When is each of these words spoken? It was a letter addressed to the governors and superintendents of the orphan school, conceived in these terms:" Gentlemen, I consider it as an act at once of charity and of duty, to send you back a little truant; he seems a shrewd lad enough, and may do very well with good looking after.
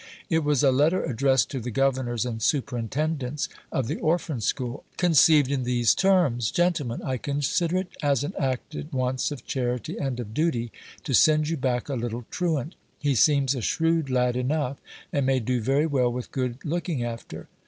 It 0.31 0.43
was 0.43 0.63
a 0.63 0.71
letter 0.71 1.03
addressed 1.03 1.51
to 1.51 1.59
the 1.59 1.69
governors 1.69 2.25
and 2.25 2.41
superintendents 2.41 3.47
of 3.71 3.85
the 3.85 3.99
orphan 3.99 4.41
school, 4.41 4.83
conceived 4.97 5.51
in 5.51 5.61
these 5.61 5.93
terms:" 5.93 6.49
Gentlemen, 6.51 7.03
I 7.03 7.17
consider 7.17 7.77
it 7.77 7.89
as 8.01 8.23
an 8.23 8.33
act 8.39 8.73
at 8.73 8.91
once 8.91 9.29
of 9.29 9.45
charity 9.45 9.97
and 9.99 10.19
of 10.19 10.33
duty, 10.33 10.71
to 11.03 11.13
send 11.13 11.49
you 11.49 11.55
back 11.57 11.87
a 11.87 11.93
little 11.93 12.25
truant; 12.31 12.73
he 12.97 13.13
seems 13.13 13.53
a 13.53 13.61
shrewd 13.61 14.09
lad 14.09 14.35
enough, 14.35 14.77
and 15.13 15.27
may 15.27 15.39
do 15.39 15.61
very 15.61 15.85
well 15.85 16.11
with 16.11 16.31
good 16.31 16.57
looking 16.65 17.03
after. 17.03 17.47